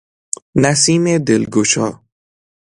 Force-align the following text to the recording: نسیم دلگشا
نسیم 0.63 1.05
دلگشا 1.27 1.87